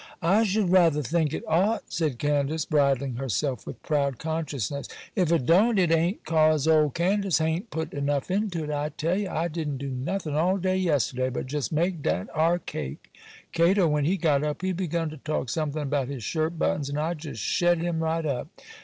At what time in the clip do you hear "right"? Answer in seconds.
18.01-18.25